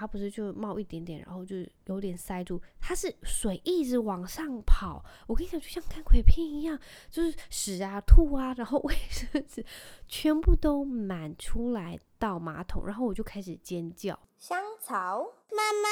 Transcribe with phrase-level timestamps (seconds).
[0.00, 5.04] 它不是就冒一点点，然后就有点塞住，它是水一直往上跑。
[5.26, 6.78] 我跟你讲，就像看鬼片一样，
[7.10, 9.64] 就是屎啊、吐啊，然后 卫生纸
[10.06, 14.16] 全部都满出来到马桶，然后我就开始尖叫。
[14.38, 15.88] 香草妈妈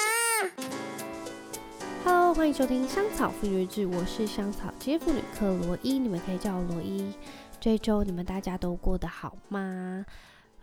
[2.04, 7.12] ，Hello，欢迎收听《香草妇女日志》，我是香草职业妇女克罗伊，你们可以叫我罗伊。
[7.58, 10.06] 这一周你们大家都过得好吗？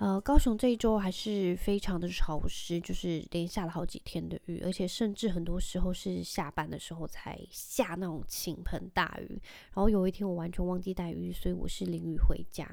[0.03, 9.41] 呃，高雄这一周还是非常的潮湿，就是连下了好几天的雨，而且甚至很多时候是下班的时候才下那种倾盆大雨。
[9.73, 12.67] 然后有一天我完全忘记带雨，所以我是淋雨回家，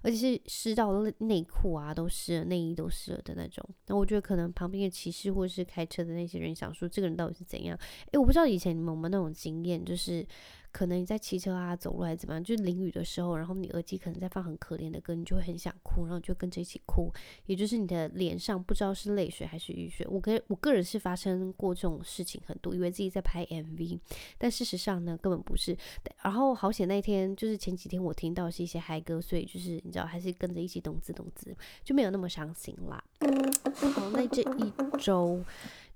[0.00, 3.62] 而且是湿到内裤啊都湿了，内衣都湿了的那种。
[3.88, 7.78] 那我觉得可能旁边的骑士或是开车的那些人想说，这个人到底是怎样？
[8.12, 10.26] 诶，我不知道以前你们有没有那种经验，就是。
[10.72, 17.12] 可能你在骑车啊、走路还是怎么样，就是淋雨的时候，然后你耳机可能在放很可怜的歌，你就会很想哭，然后就跟着一起哭，
[17.46, 20.06] 也就是你的脸上不知道是泪水还是雨水。
[20.08, 23.98] 我跟我个人是发生过这种事情很多，以为自己在拍 MV，
[24.38, 25.76] 但事实上呢，根本不是。
[26.22, 33.02] 然后好险那天就是前几天我听到是一些嗨歌，所以就是你知道还是跟着一起动次动次，就没有那么伤心啦。
[33.94, 35.42] 好，那这一周。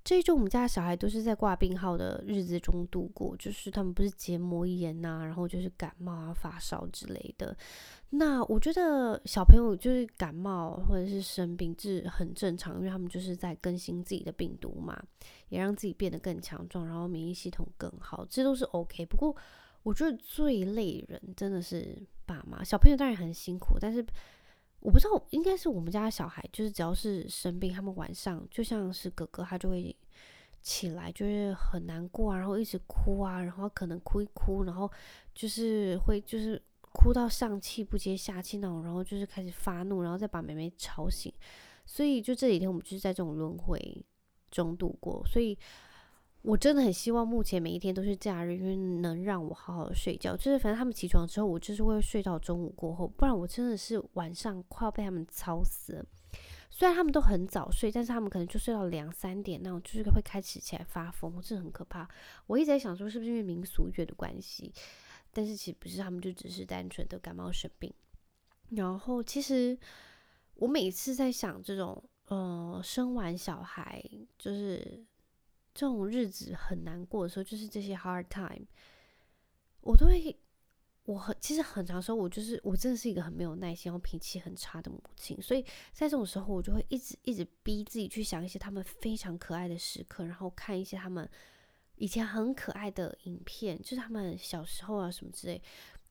[0.04, 7.56] 这一周我们家小孩都是在挂病号的日子中度过，就是他们不是结膜炎呐、啊，然后就是感冒啊、发烧之类的。
[8.10, 15.02] 那我觉得小朋友就是感冒或者是生病，这很正常，因为他们就是在更新自己的病毒嘛，
[15.48, 19.06] 也让自己变得更强壮，然后免疫系统更好，这都是 OK。
[19.06, 19.34] 不过
[19.82, 21.96] 我觉得最累人真的是
[22.26, 24.04] 爸妈，小朋友当然很辛苦，但是。
[24.84, 29.96] 我不知道，应该是我们家的小孩，就是只要是生病，他们晚上就像是哥哥，他就会
[30.60, 34.90] 起来，就是很难过啊，然后一直哭啊，然后可能哭一哭，然后
[35.34, 36.60] 就是会就是
[36.92, 41.32] 哭到上气不接下气那种，然后就是开始发怒，然后再把妹妹吵醒，
[41.86, 44.04] 所以就这几天我们就是在这种轮回
[44.50, 45.58] 中度过，所以。
[46.44, 50.36] 我真的很希望目前每一天都是假日，因为能让我好好睡觉。
[50.36, 56.06] 就是反正他们起床之后，我就是会睡到中午过后，不然我真的是晚上快要被他们操死了。
[56.68, 62.06] 虽然他们都很早睡，但是他们可能就睡到两三点那种，就是会开始起来发疯，真的很可怕。
[62.46, 64.70] 我一直在想说，是不是因为民俗月的关系？
[65.32, 67.90] 但是其实不是，他们就只是单纯的感冒生病。
[68.68, 69.78] 然后其实
[70.56, 74.04] 我每次在想这种，呃，生完小孩
[74.38, 75.02] 就是。
[75.74, 78.64] 这种日子很难过的时候，就是这些 hard time，
[79.80, 80.38] 我都会，
[81.04, 85.62] 我很其实很长时候，我就是我真的是一个很没有耐心、然后脾气很差的母亲，所以
[85.92, 91.28] 在这种时候，我就会一直一直逼自己去想一些他们非常可爱的时刻，然后看一些他们
[91.96, 95.60] 以前很可爱的影片，就是他们小时候啊什么之类，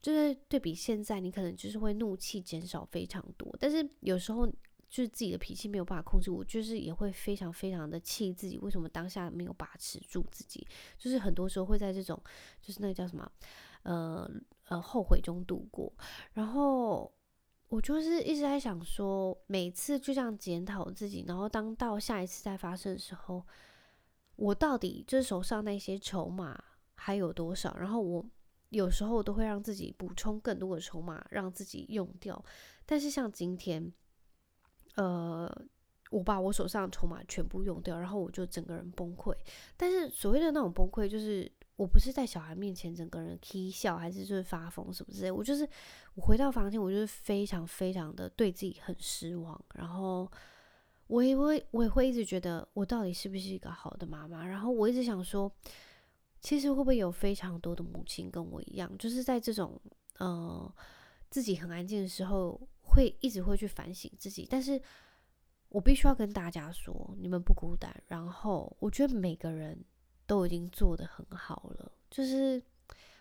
[0.02, 4.46] 就是对比现在，你可能就是会怒气减少非常多，但是有时候。
[4.94, 10.64] 就是自己的脾气没有办法控制，我就是也会非常非常的气自己，为什么当下没有把持住自己？
[10.96, 12.16] 就是很多时候会在这种，
[12.62, 13.28] 就是那个叫什么，
[13.82, 14.30] 呃
[14.68, 15.92] 呃后悔中度过。
[16.34, 17.12] 然后
[17.66, 23.44] 我就是一直在想说，每次就这样检讨自己，然后当到下一次再发生的时候，
[24.36, 26.56] 我到底就是手上那些筹码
[26.94, 27.76] 还有多少？
[27.76, 28.24] 然后我
[28.68, 32.40] 有时候都会让自己补充更多的筹码，让自己用掉。
[32.86, 33.92] 但是像今天。
[34.94, 35.50] 呃，
[36.10, 39.34] 我把我手上的筹码全部用掉，然后我就整个人崩溃。
[39.76, 45.30] 但是所谓的那种崩溃，就是我不是在小孩面前整个人踢笑，还是就是发疯什么之类。
[45.32, 45.68] 我就是
[46.14, 49.60] 我回到房间，我就是非常非常的对自己很失望。
[49.74, 50.30] 然后
[51.08, 54.46] 我也会我也会一直觉得我到底是不是一个好的妈妈？
[54.46, 55.50] 然后我一直想说，
[56.40, 59.80] 其实会不会有非常多的母亲跟我一样，就是在这种
[60.18, 60.72] 呃
[61.28, 62.60] 自己很安静的时候。
[62.94, 64.80] 会一直会去反省自己，但是
[65.68, 67.94] 我必须要跟大家说，你们不孤单。
[68.06, 69.84] 然后我觉得每个人
[70.26, 71.92] 都已经做得很好了。
[72.10, 72.62] 就是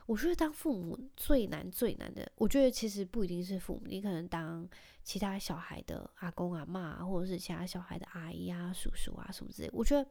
[0.05, 4.67] 我觉得当父母最难最难的，我觉得其实不一定是父母，你可能当
[5.03, 10.07] 其他小孩的阿公阿嬷，或者是其他小孩的阿姨啊、叔叔啊什么之类，我觉得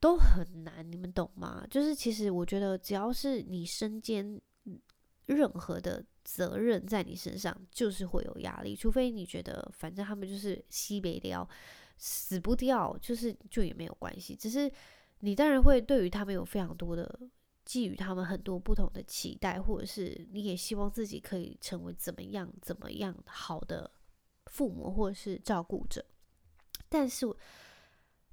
[0.00, 0.90] 都很难。
[0.90, 1.64] 你们懂吗？
[1.70, 4.40] 就是其实我觉得，只要是你身兼
[5.26, 6.04] 任何的。
[6.26, 8.74] 责任在你身上，就是会有压力。
[8.74, 11.46] 除非你觉得反正他们就是西北料，
[11.98, 14.34] 死不掉，就是就也没有关系。
[14.34, 14.72] 只是
[15.18, 17.20] 你当然会对于他们有非常多的
[17.62, 23.90] 寄予他们很多不同的期待，或者是你也希望自己可以成为怎么样怎么样好的
[24.46, 26.02] 父母或者是照顾者。
[26.88, 27.26] 但是。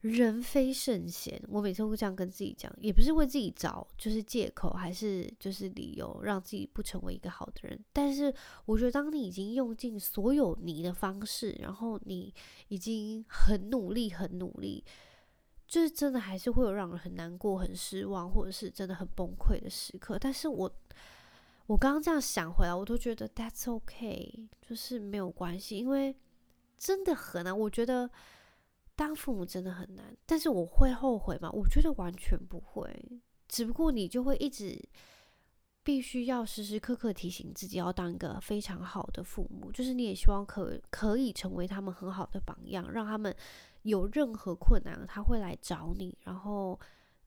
[0.01, 7.79] 人非圣贤，我每次都会这样跟自己讲，也不是为自己找就是借口，还是就是理由，让自己不成为一个好的人。
[7.93, 8.33] 但是
[8.65, 12.33] 我觉得，当你已经用尽所有你的方式，然后你
[12.69, 14.83] 已经很努力、很努力，
[15.67, 20.17] 就是真的还是会有让人很难过、很失望，或者是真的很崩溃的时刻。
[20.17, 20.71] 但是我
[21.67, 26.15] 我刚刚这样想回来，我都觉得 that's OK，就是没有关系，因为
[26.79, 27.55] 真的很难。
[27.55, 28.09] 我觉得
[29.01, 31.49] 当父母真的很难，但是我会后悔吗？
[31.51, 34.79] 我觉得完全不会，只不过你就会一直
[35.81, 43.35] 必须要时时刻刻提醒自己要当一个非常好的父母，就是你也希望可可以成为他们很好的榜样，让他们。
[43.83, 46.79] 有任何困难，他会来找你，然后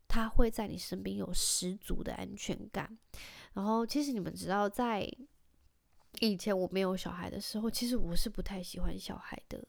[0.06, 2.96] 他会在你身边有十足的安全感。
[3.54, 5.04] 然后，其实你们知道，在
[6.20, 9.66] 以前我没有小孩的时候，其实我是不太喜欢小孩的。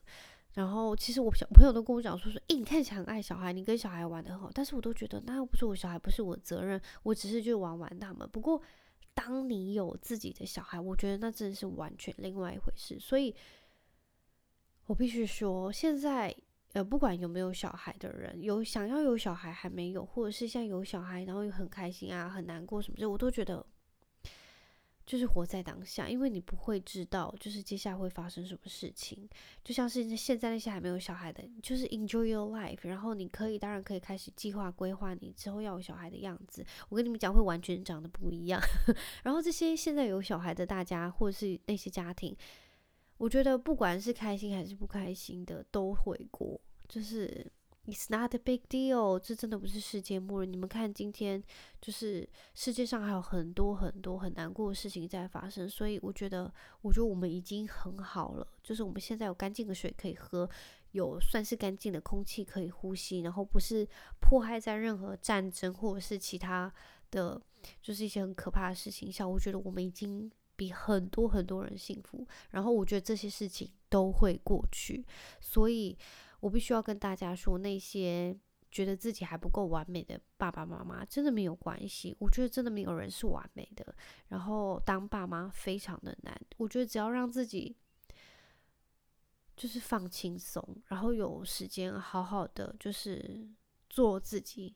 [0.56, 4.50] 然后，其实我小朋友都跟我讲说说，诶，你看起来很爱小孩，你跟小孩玩的很好。
[4.54, 8.28] 但是我都觉得，那又不是我小孩，不是我的责任，我只是就玩玩他们。
[8.28, 8.60] 不过，
[9.14, 12.98] 当你有自己的小孩，我觉得那真的是完全另外一回事。
[13.00, 13.36] 所以，
[14.88, 16.36] 我必须说，现在。
[16.74, 23.66] 呃，不管有没有小孩的人，有想要有小孩还没有，或者是现在有小孩，然后又很开心啊，很难过什么的，我都觉得
[25.06, 29.30] 就是活在当下，因为你不会知道，就是接下来会发生什么事情。
[29.64, 36.66] 就像是现在那些还没有小孩的，就是 enjoy your life，然后你可以，当然可以开始计划规划你之后要有小孩的样子。
[36.90, 38.60] 我跟你们讲，会完全长得不一样。
[39.24, 42.36] 然后这些现在有小孩的大家，或者是那些家庭。
[43.18, 46.60] 我觉得不管是开心还是不开心的，都会过。
[46.88, 47.46] 就是
[47.88, 50.48] It's not a big deal，这真的不是世界末日。
[50.48, 51.44] 你们看，今天
[51.80, 55.70] 就是世界上还有很多很多很难过的事情在发生。
[55.70, 56.52] 所以我觉得，
[56.82, 58.48] 我觉得我们已经很好了。
[58.64, 60.50] 就是我们现在有干净的水可以喝，
[60.94, 63.88] 有算是干净的空气可以呼吸，然后不是
[64.20, 66.74] 迫害在任何战争或者是其他
[67.12, 67.40] 的，
[67.84, 69.28] 就是一些很可怕的事情下。
[69.28, 70.32] 我觉得我们已经。
[70.58, 75.06] 比很多很多人幸福，然后我觉得这些事情都会过去，
[75.42, 75.98] 所以
[76.40, 78.38] 我必须要跟大家说，那些
[78.72, 82.16] 觉得自己还不够完美的爸爸妈妈，真的没有关系。
[82.20, 83.96] 我觉得真的没有人是完美的，
[84.28, 86.40] 然后当爸妈非常的难。
[86.58, 87.76] 我觉得只要让自己
[89.56, 93.48] 就是放轻松，然后有时间好好的就是
[93.90, 94.76] 做自己，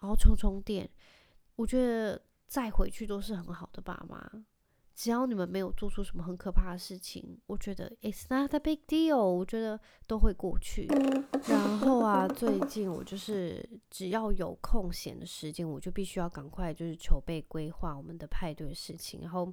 [0.00, 0.90] 然后充充电，
[1.54, 4.44] 我觉得再回去都是很好的爸妈。
[4.98, 9.78] 只要你们没有做出什么很可怕的事情，我觉得 it's not a big deal，我觉得
[10.08, 10.88] 都会过去。
[11.46, 19.20] 然后啊，最近我就是只要有空闲的时间，我就必须要赶快就是筹备规划我们的派对事情。
[19.20, 19.52] 然后，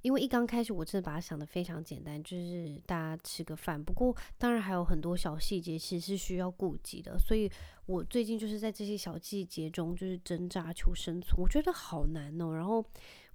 [0.00, 3.84] 因为一刚开始我真的把它想得非常简单，就是大家吃个饭。
[3.84, 7.52] 不过当然还有很多小细节其实是需要顾及的，所以
[7.84, 12.54] 我最近就是在这些小细节中就是挣扎求生存，我觉得好难哦。
[12.54, 12.82] 然后。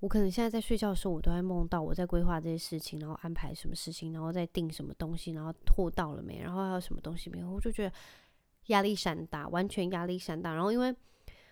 [0.02, 7.94] 我可能现在在睡觉的时候，我都会梦到我在规划这些事情，然后安排什么事情，然后再订什么东西，然后货到了没，然后还有什么东西没有，我就觉得
[8.66, 10.56] 压力山大，完全压力山大。
[10.56, 10.96] 然后因为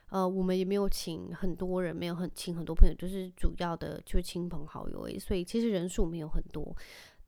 [0.10, 6.76] 呃，我们也没有请很多人，没有很请很多朋友，就是主要的就亲朋好友而已，所以其实人数没有很多。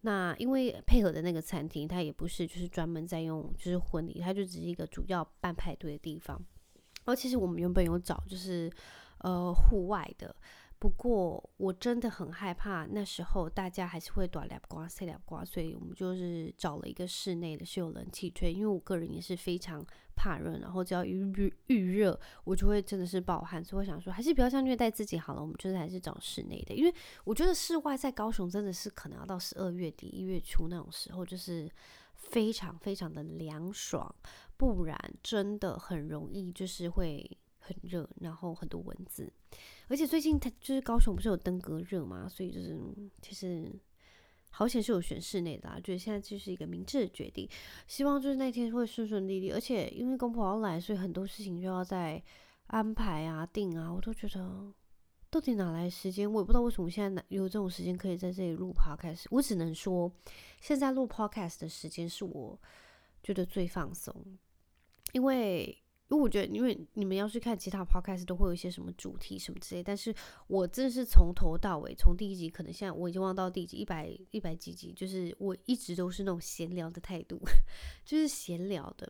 [0.01, 6.35] 那因为配合的那个餐厅，它也不是就是专门在用就是婚礼，它就只是一个主要办派对的地方。
[6.38, 8.71] 然后其实我们原本有找就是
[9.19, 10.35] 呃户外的。
[10.81, 18.51] 不过我真的很害怕，那时候大家还是会短两刮、塞两刮，所以我们就是找了一个室内的，是有冷气吹。
[18.51, 19.86] 因为我个人也是非常
[20.16, 25.42] 怕热，然后只要一遇遇热，我就会真的是暴汗，所以我想说还是不要像虐待自己好了。
[25.42, 26.92] 我们就是还是找室内的，因为
[27.26, 31.69] 我觉得室外在高雄真的是可能要到十二月底一月初那种时候，就是
[32.16, 34.16] 非常非常的凉爽，
[34.57, 37.38] 不然真的很容易就是会。
[37.63, 39.31] 很热，然后很多蚊子，
[39.87, 42.75] 而且最近它就是高雄不是有登革热嘛，所以就是
[43.21, 43.71] 其实
[44.49, 47.47] 好险是有选室内的啦，觉得现在就是一个明智的决定，
[47.87, 52.21] 希望就是那天会顺顺利利，而且因为公婆要来，所以很多事情就要再
[52.68, 54.73] 安排啊、定啊，我都觉得
[55.30, 56.30] 到底哪来时间？
[56.30, 60.11] 我也不知道为什么现在有这种时间可以在这里录 podcast，我只能说
[60.59, 62.59] 现在录 podcast 的时间是我
[63.21, 64.13] 觉得最放松，
[65.13, 65.77] 因为。
[66.11, 70.13] 因为我觉得，因为你们要是看其他 podcast 都会有一些什么主题什么之类，但是
[70.47, 77.39] 我真的是从头到尾，从第一集可能现在我已经忘到第几一百一百几集，就是我一直都是那种闲聊的态度，
[78.03, 79.09] 就是闲聊的。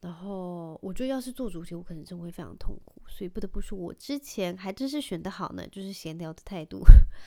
[0.00, 6.84] 然后我觉得，要是做主题，我可能真会非常痛苦，所以不得不说，我之前还真是选得好呢，就是闲聊的态度。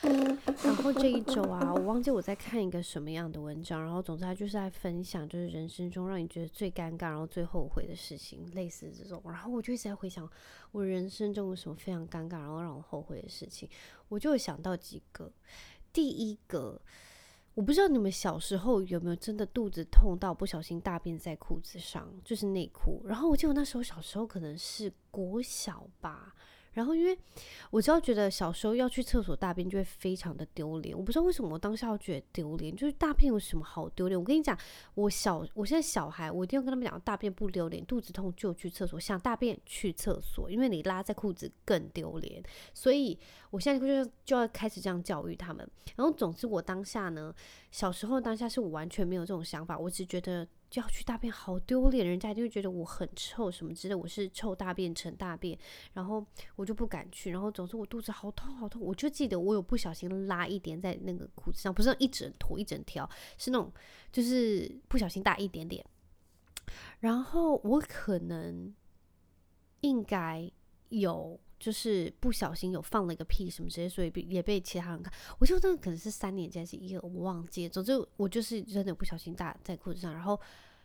[0.64, 9.22] 然后这一周啊，我忘记我在看一个什么样的文章，然后总之他就是在分享，就是人生中让你觉得最尴尬，然后最后悔的事情，类似这种。
[9.26, 10.26] 然后我就一直在回想，
[10.70, 13.68] 我人生中有什么非常尴尬，然后让我后悔的事情，
[14.08, 15.30] 我就想到几个。
[15.92, 16.80] 第一个。
[17.54, 23.02] 我不知道你们小时候有没有真的肚子痛到不小心大便在裤子上，就是内裤。
[23.06, 26.34] 然后我记得我那时候小时候可能是国小吧。
[26.74, 27.16] 然后，因为
[27.70, 34.18] 我只要觉得小时候要去厕所大便就会非常的丢脸，我不知道为什么我当下要觉得丢脸，就是大便有什么好丢脸？
[34.18, 34.58] 我跟你讲，
[34.94, 42.42] 我小我现在小孩，我一定要跟他们讲，大便不丢脸，肚子痛就去厕所，想大便去厕所，因为你拉在裤子更丢脸。
[42.72, 43.18] 所以
[43.50, 45.68] 我现在就就要开始这样教育他们。
[45.96, 47.34] 然后，总之我当下呢，
[47.70, 50.48] 小时候当下是我完全没有这种想法，我只觉得。
[50.72, 55.56] 就要去大便好丢脸，人家就会觉得我很臭什么之类，我是臭大便成大便，
[55.92, 56.24] 然后
[56.56, 63.70] 我就不敢去，然后总之我肚子好痛好痛，我就记得我有不小心拉一点在那个裤子上，不是一整坨一整条，是那种
[64.10, 65.84] 就是不小心大一点点，
[67.00, 68.74] 然后我可能
[69.82, 70.50] 应该
[70.88, 80.38] 有就是不小心有放了一个屁什么之类，所以也被其他人看，我就那个可能是三年级还是一二我忘记，总之我就是真的不小心打在裤子上，然后。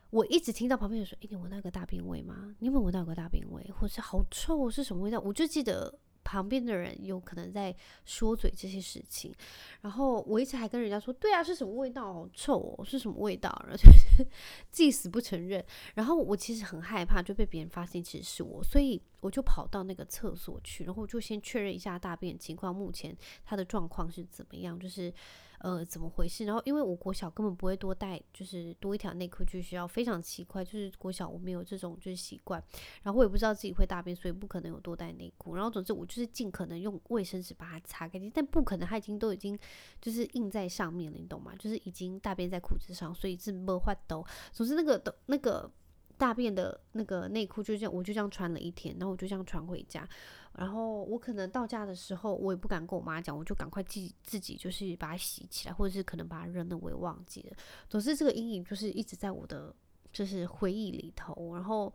[0.09, 2.55] 我一直听到旁边人说：“诶，你闻到个大便味吗？
[2.59, 3.61] 你有没有闻到个大便味？
[3.77, 5.93] 或者是好臭，是什么味道？”我就记得
[6.27, 9.33] 旁边的人有可能在说嘴这些事情，
[9.79, 12.13] 然后我一直还跟人家说：“对啊，是什么味道？
[12.13, 14.25] 好臭哦，是什么味道？”然 后就是
[14.69, 15.63] 自己死不承认。
[15.95, 23.15] 然后我其实很害怕就被别人发现其实是我，所以我就跑到那个厕所去，然后就先确认一下大便情况，目前
[23.45, 25.13] 他的状况是怎么样，就是。
[25.59, 26.45] 呃，怎么回事？
[26.45, 30.63] 然后因为我国小根本不会多带，就是多一条内裤去学校，非常奇怪。
[30.63, 32.63] 就是国小我没有这种就是习惯，
[33.03, 35.55] 然后我也不知道自己会大便，所以不可能有多带内裤。
[35.55, 39.57] 然后总之我就是尽可能用卫生纸把它擦干净，但不可能它已经都已经
[39.99, 41.53] 就是印在上面了，你懂吗？
[41.57, 44.25] 就是已经大便在裤子上，所以是没法抖。
[44.51, 45.69] 总之那个的那个
[46.17, 50.07] 大便的那个内裤就这样，我就这样穿了一天，然后我就这样穿回家。
[50.53, 57.55] 然后我可能到家的时候，我也不敢跟我妈讲，我就赶快自己自己就是把它洗起来，或者是可能把它扔了，我也忘记了。
[57.87, 59.75] 总之这个阴影就是一直在我的
[60.11, 61.93] 就是回忆里头，然后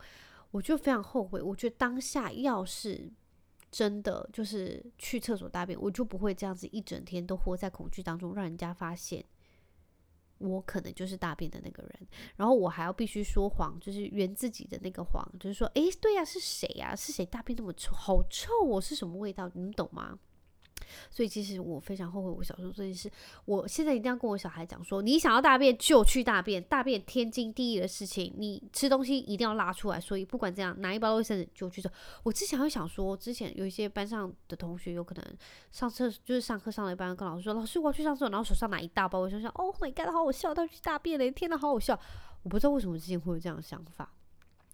[0.53, 1.43] 我就非常后悔。
[1.43, 3.11] 我觉得当下要是
[3.73, 9.25] 真的就是去厕所大便，我就不会这样子一整天都活在恐惧当中，让人家发现。
[10.43, 11.93] 我可能就是大便的那个人，
[12.37, 16.95] 然后我还要必须说谎，就是圆自己的那个谎，就是说，诶，对呀，是谁呀？
[16.95, 17.95] 是谁大便那么臭？
[17.95, 19.51] 好臭哦，是什么味道？
[19.55, 20.19] 你们懂吗？
[21.11, 23.11] 所以其实我非常后悔我小时候这件事。
[23.45, 28.33] 我现在一定要跟我小孩讲说，你想要大便就去大便，大便天经地义的事情。
[28.37, 31.91] 你吃东西一定要拉出来，所以不管怎样，拿一包卫生纸就去做。
[32.23, 35.25] 我之前会想说，之前有一些班上的同学有可能
[35.71, 41.99] 上厕就是上课上了一半，跟老师说：“老师，我要去上厕所。”然后手上拿一大包卫生纸，哦，my god，好好笑，他去大便嘞，天哪，好好笑。
[42.43, 44.13] 我不知道为什么之前会有这样的想法。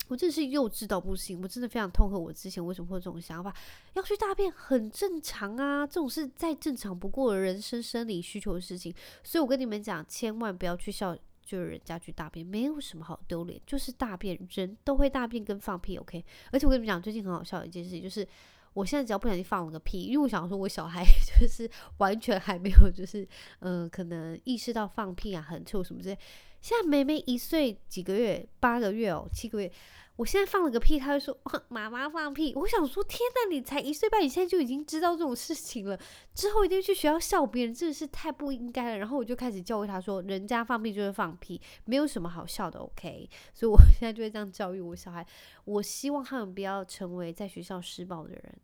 [0.09, 3.55] 我真的是幼稚到不行，我真的非常痛恨我之前为什么会有这种想法。
[3.95, 8.95] 要去大便很正常啊，这种是再正常不过的人生生理需求的事情。
[9.23, 16.25] 所以我跟你们讲，千万不要去笑，就是人家去大便，没有什么好丢脸，就是大便，人都会大便跟放屁，OK。
[16.51, 18.27] 而且我跟你们讲，最近很好笑的一件事情，就是
[18.73, 21.05] 我现在只要不小心放了个屁，因为我想说，我小孩
[21.41, 23.27] 就是完全还没有，就是
[23.61, 26.19] 嗯、可能意识到放屁啊很臭什么之类。
[26.61, 29.71] 现在妹妹一岁几个月，八个月哦，七个月。
[30.17, 31.39] 我现在放了个屁，他就说
[31.71, 35.97] ：“妈妈放屁。”我想说：“天哪，你才一岁半，你现在就已经知道这种事情了，
[36.35, 45.25] 之后一定去学校笑别人，真的是太不应该了。”然后我就开始教育他说：“人家放屁就是放屁，没有什么好笑的，OK。”所以我现在就会这样教育我小孩。
[45.65, 48.59] 我希望他们不要成为在学校施暴的人。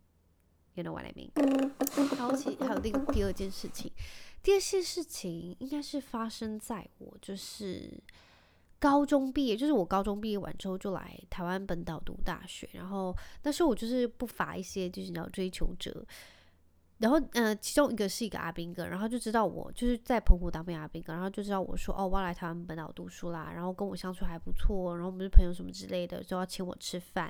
[0.75, 1.31] You know what I mean？
[2.15, 3.91] 然后其还有那个第二件事情，
[4.43, 7.99] 第二件事情应该是发生在我就是。
[8.77, 16.05] 高中毕业，就是我高中毕业完之后就来台湾本岛读大学，然后那时候我就是不乏一些就是你知道追求者。
[16.99, 27.25] 然后，呃，其中一个是一个阿兵哥，然后就知道我就是在澎湖当兵阿兵哥，然后就知道我说哦，我要来台湾本岛读书啦，然后跟我相处还不错，然后我们是朋友什么之类的，就要请我吃饭。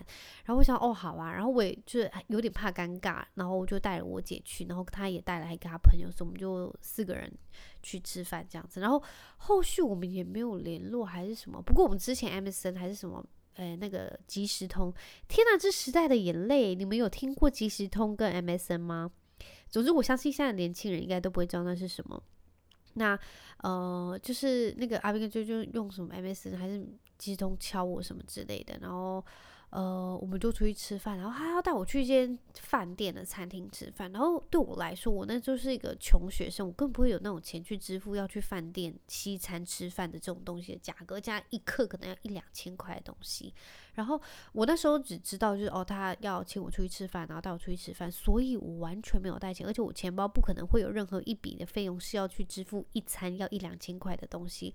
[0.45, 7.31] 然后我想哦，好啊，然后我也就是有点怕尴尬，然后我就带了我姐去，然后他也带了一个他朋友，所以我们就四个人
[7.81, 8.79] 去吃饭这样子。
[8.79, 9.01] 然后
[9.38, 14.93] 后续我们也没有联络还是什么，不过我们之前 MSN 还是什么，哎，那个即时通，
[15.27, 19.12] 天哪，这时代的眼泪，你们有听过即时通跟 MSN 吗？
[19.69, 22.22] 总之，我相信现在年轻人应该都不会知道那是什么。
[22.93, 23.19] 那
[23.57, 28.77] 呃，就是那个阿斌哥就就用什么 MSN 还是即时通敲我什么之类的。
[28.81, 29.22] 然后
[29.72, 34.10] 呃，我们就出去吃饭，然后他要带我去一间饭店的餐厅吃饭。
[34.13, 43.53] 然后对我来说，我那就是一个穷学生，我更不会有那种钱去支付要去饭店西餐吃饭的这种东西的价格，加一客可能要一两千块的东西。
[43.95, 44.21] 然后
[44.53, 54.73] 我那时候只知道就是哦，他要请我出去吃饭，然后带我出去吃饭，所以我完全没有带钱，而且我钱包不可能会有任何一笔的费用是要去支付一餐要一两千块的东西。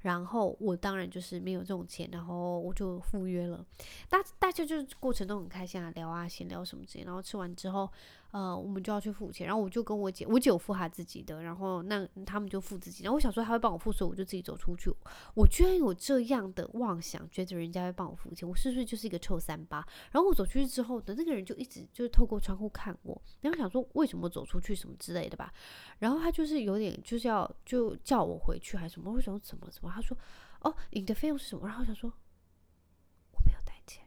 [0.00, 3.64] 然后我当然就是没有这种钱，然后我就赴约了。
[4.08, 7.04] 大大家就是过程都很开心啊，聊啊，闲聊什么之类。
[7.04, 7.88] 然后吃完之后，
[8.32, 9.46] 呃，我们就要去付钱。
[9.46, 13.04] 然后我就跟我姐，我姐有付她自己的，然后那他们就付自己。
[13.04, 14.92] 然后我想说他会帮我付，所以我就自己走出去。
[15.34, 19.86] 我居然有这样的妄想，觉得人家会帮我付钱，我是不是就是一个臭三八？
[20.10, 25.52] 然后我走出去之后的那个人就一直就是透过窗户看我，然后想说为什么走出去什么之类的吧。
[25.98, 29.12] 然后他就是有点就是要就叫我回去还是什么？
[29.12, 29.90] 为什么怎么怎么？
[29.94, 30.16] 他说
[30.62, 31.66] 哦，你的费用是什么？
[31.66, 32.10] 然后我想说。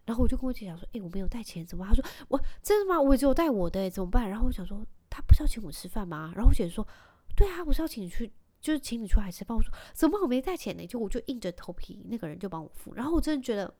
[0.05, 2.99] 然后我就跟我姐讲说：“诶，我没有带钱，怎么？”她说：“我真的吗？
[2.99, 6.87] 我只有带我的，怎么办？”然后我想说：“他不是要请我吃饭吗？”然后我姐说
[7.35, 12.93] ：“对啊，我是要请你去，就是请你出来吃饭。”我说：“怎么我没带钱呢？”就我就硬着头皮，那个人就帮我付。
[12.93, 13.73] 然后我真的觉得，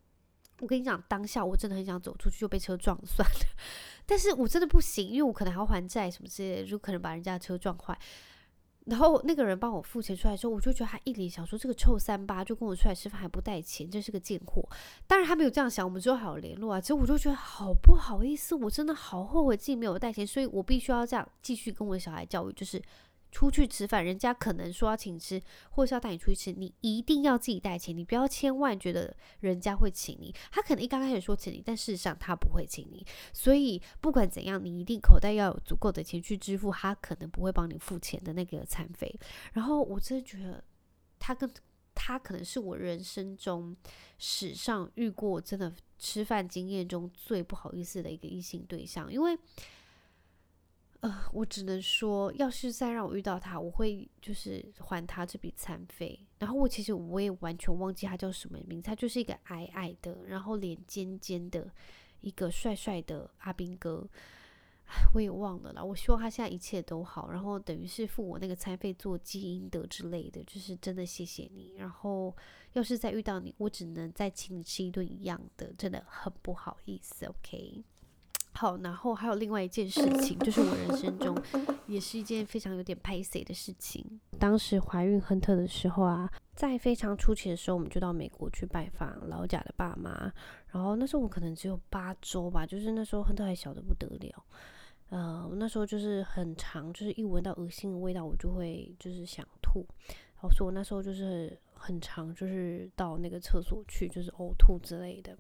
[0.60, 3.46] 我跟你讲，当下我真的很想走出去就被车撞了算了，
[4.06, 7.98] 但是我真的不行，因为我可能还要还债什么之类的，就可能把人家的车撞坏。
[8.86, 14.64] 然后那个人帮我付钱出来之后，我就觉得他一脸想说，这个臭三八就跟我出来吃饭还不带钱，真是个贱货。
[15.08, 16.80] 当然他没有这样想，我们之后还有联络啊。
[16.80, 22.82] 其实我就觉得好不好意思，我真的好后悔自己没有带钱，所以我必须要这样继续跟我的小孩教育，就是。
[23.36, 30.34] 出去吃饭，人家可能说要请吃，或是要带你出去吃，你一定要自己带钱，你不要千万觉得人家会请你。
[30.50, 33.06] 他可能一刚开始说请你，但事实上他不会请你。
[33.34, 39.14] 所以不管怎样，你一定口袋要有足够的钱去支付他可能不会帮你付钱的那个餐费。
[39.52, 40.64] 然后我真的觉得
[41.20, 41.52] 他跟
[41.94, 43.76] 他可能是我人生中
[44.18, 49.38] 史上遇过真的吃饭经验中最不好意思的一个异性对象，因为。
[51.02, 56.20] 呃，我只能说，要是再让我遇到他，我会就是还他这笔餐费。
[56.40, 61.72] 然后我其实我也完全忘记他叫什么名字，他就是一个矮矮的，然后脸尖尖的
[62.22, 64.08] 一个帅帅的阿兵哥。
[65.16, 65.84] 我也忘了啦。
[65.84, 71.74] 我希望他现在一切都好，然后等于是付我那个餐费做积阴德之类的，就是真的谢谢你。
[71.76, 72.36] 然后
[72.74, 77.26] 要是再遇到你，我只能再请你吃一顿一样的，真的很不好意思。
[77.26, 77.84] OK。
[78.56, 81.38] 好，然后还有另外一件事情，就是我人生中
[81.88, 84.04] 也是一件非常有点拍谢的事情。
[84.40, 90.32] 当时怀孕亨特的时候啊，在非常初期的时候，我们就到美国去拜访老贾的爸妈。
[90.68, 94.46] 然后那时候我可能只有八周吧，就是那时候亨特还小的不得了。
[95.10, 99.86] 呃，那时候就是很长，就是一闻到恶心的味道，我就会就是想吐。
[100.08, 105.38] 然后所以我那时候就是很长，就是到那个厕所去，就是呕吐之类的。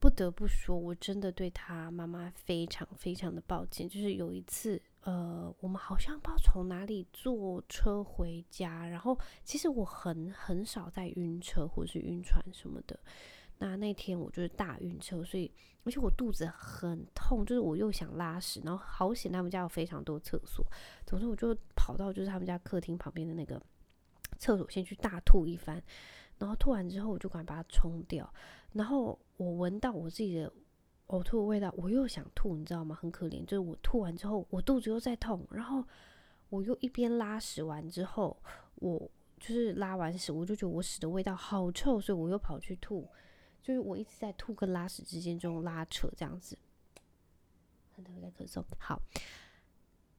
[0.00, 3.86] 不得不说，我真的对他妈妈非常非常的抱歉。
[3.86, 12.98] 就是有一次，呃，我们好像不知道从哪里坐车回家，然后其实我很很少在晕车或是晕船什么的。
[13.58, 15.52] 那那天我就是大晕车，所以
[15.84, 20.64] 而且我肚子很痛，就是我又想拉屎，然后好险他们家有非常多厕所，
[21.04, 23.60] 总之我就跑到就是他们家客厅旁边的那个
[24.38, 25.82] 厕所，先去大吐一番。
[26.40, 28.28] 然后吐完之后，我就赶快把它冲掉。
[28.72, 30.50] 然后我闻到我自己的
[31.08, 32.96] 呕吐的味道，我又想吐，你知道吗？
[33.00, 35.46] 很可怜，就是我吐完之后，我肚子又在痛。
[35.50, 35.84] 然后
[36.48, 38.34] 我又一边拉屎完之后，
[38.76, 38.98] 我
[39.38, 43.06] 就是拉完屎，我就觉得我屎的味道好臭，所以我又跑去吐。
[43.62, 46.56] 就是我一直在吐跟拉屎之间中拉扯这样子。
[47.94, 49.02] 很多人在咳嗽，好。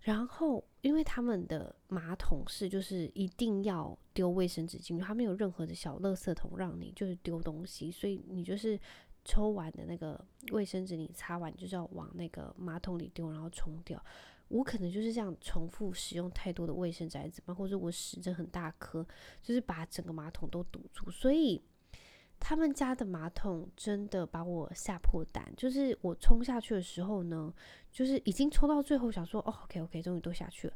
[0.02, 8.80] 然后，因为他们的马桶是就是一定要丢卫生纸进去，他没有任何的小垃圾桶让你就是丢东西，所以你就是
[9.24, 10.20] 抽完的那个
[10.52, 14.04] 卫生纸，你擦完就是要往那个马桶里丢，然后冲掉。
[14.48, 19.06] 我可能就是这样重复使用太多的卫生纸还是怎么，或者我屎真很大颗，
[19.44, 21.62] 就是把整个马桶都堵住，所以。
[22.44, 27.54] 他们家的马桶真的把我吓破胆，就是我冲下去的时候呢，
[27.92, 30.74] 就是已经冲到最后，想说哦，OK OK，终于都下去了。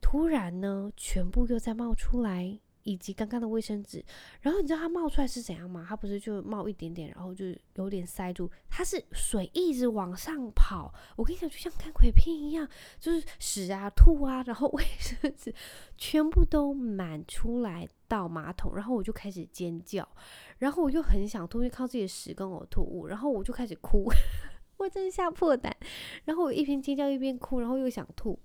[0.00, 2.58] 突然呢，全部又在冒出来。
[2.88, 4.02] 以及刚刚的卫生纸，
[4.40, 5.84] 然后你知道它冒出来是怎样吗？
[5.86, 10.90] 它不是就冒一点点，然后就有点塞住，它是水一直往上跑。
[11.14, 12.66] 我跟你讲，就像看鬼片一样，
[12.98, 15.54] 就是屎啊、吐啊，然后 卫生纸
[15.98, 20.08] 全部都满出来到马桶，然后我就开始尖叫，
[20.56, 24.08] 然后我就很想吐，就靠自己的屎跟呕吐物，然后我就开始哭，
[24.78, 25.76] 我真的吓破胆，
[26.24, 28.38] 然后我一边尖叫一边哭，然后又想吐。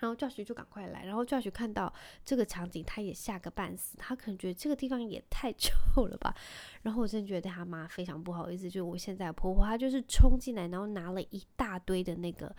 [0.00, 1.92] 然后 Josh 就赶快来，然后 Josh 看到
[2.24, 6.34] 这个场景，他也吓个半死，他可能觉得这个地方也太 臭了吧。
[6.82, 12.54] 然后我真的觉得他妈非常不好意思，就是我现在婆婆，她就是冲进来，然后拿了一大堆的那个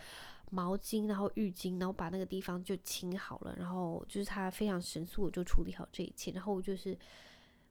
[0.51, 6.97] 毛巾，然后浴巾，然后把那个地方就清好了，然后就是她非常神速的就处理好这一切，然后我就是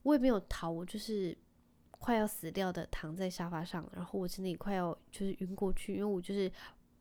[0.02, 1.36] 我也没有逃，我就是。
[2.02, 6.50] 快要死掉的躺在沙发上，然后我真的快要就是晕过去，因为我就是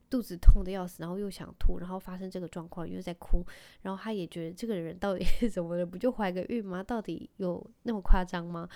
[0.10, 3.45] 肚子痛的要死，然后又想吐，然后发生这个状况又在哭，
[3.82, 5.86] 然后他也觉得这个人到底是 怎么了？
[5.86, 6.82] 不就怀个孕吗？
[6.82, 8.67] 到底有那么夸张吗？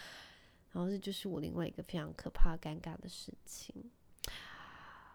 [0.72, 3.74] 然后这就是我另外一个非常可怕、尴尬的事情。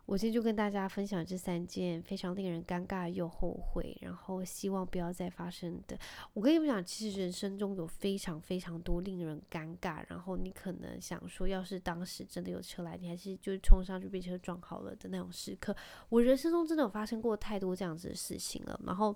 [0.08, 5.98] 我今天就跟大家分享这三件非常令人尴尬又后悔，然后希望不要再发生的。
[6.32, 15.76] 我跟你们讲，其实人生中有非常非常多令人尴尬，然后你可能想说，要是当时真的有车来，你还是就冲上去被车撞好了的那种时刻。
[16.08, 19.14] 我人生中真的有发生过太多这样子的事情了，然后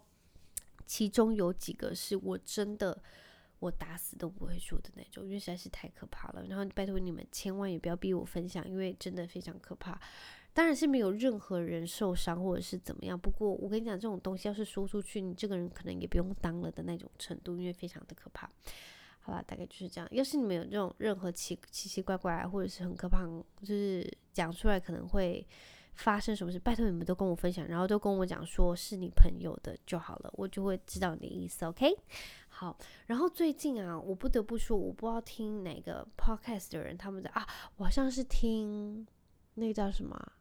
[0.85, 3.03] 其中有几个是我真的
[3.61, 6.45] 我打死都不会说的那种，因为实在是太可怕了。
[6.51, 9.99] 然后拜托你们千万也不要逼我分享，因为真的非常可怕。
[10.55, 13.19] 当然是没有任何人受伤或者是怎么样。
[13.19, 18.51] 不过我跟你讲，这种东西要是说出去，你这个人可能也不用当了的那种程度，因为非常的可怕。
[19.21, 20.09] 好吧，大概就是这样。
[20.11, 23.25] 要是你们有这种任何奇奇奇怪怪或者是很可怕，
[23.61, 25.47] 就是讲出来可能会
[25.95, 31.65] 发生什么事，拜托你们都跟我分享，然后都跟我讲说是你朋友的就好了，我就会知道你的意思。
[31.65, 31.97] OK？
[32.49, 32.77] 好。
[33.07, 39.07] 然后最近啊，我不得不说，我不知道听哪个 Podcast 的人他们在啊，我好像是听
[39.55, 40.33] 那个叫什么。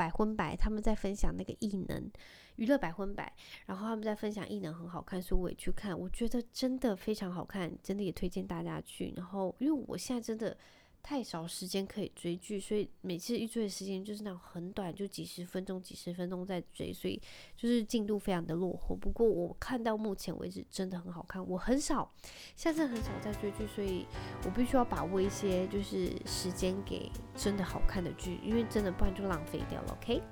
[0.00, 2.10] 百分百，他们在分享那个异能
[2.56, 3.30] 娱乐百分百，
[3.66, 9.12] 然后他们在分享异能很好看，所以我也去看，我觉得真的非常好看，真的也推荐大家去。
[9.14, 10.56] 然后因为我现在真的。
[11.02, 17.20] 太少时间可以追剧，所以每次一追的时间就是那种很短，就几十分钟、几十分钟在追，所以
[17.56, 18.94] 就是进度非常的落后。
[18.94, 22.10] 不过我看到目前为止真的很好看，我很少，
[22.54, 24.06] 现在很少在追剧，所以
[24.44, 29.96] 我必须要把握一些就是时间给真的好看的剧，因为真的不然就浪费掉了。
[30.00, 30.22] OK，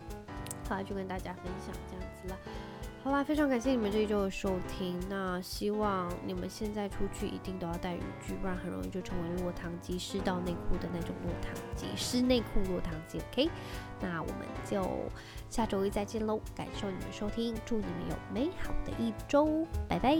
[0.68, 2.38] 后来就跟大家分享这样子了。
[3.08, 5.00] 好啦，非常感谢你们这一周的收听。
[5.08, 13.18] 那希望你们现在出去一定都要带雨具，不然很容易就成为落汤鸡，湿到内裤的那种落汤鸡，湿内裤落汤鸡。
[13.32, 13.48] OK，
[13.98, 14.86] 那我们就
[15.48, 16.38] 下周一再见喽！
[16.54, 20.14] 感受你们收听，祝你们有美好的一周，拜拜。